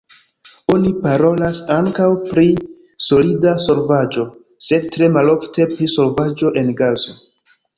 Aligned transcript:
Oni 0.75 0.87
parolas 1.03 1.59
ankaŭ 1.75 2.07
pri 2.31 2.47
solida 3.09 3.53
solvaĵo, 3.67 4.25
sed 4.69 4.89
tre 4.97 5.11
malofte 5.19 5.69
pri 5.75 5.91
solvaĵo 5.99 6.57
en 6.65 6.75
gaso. 6.83 7.19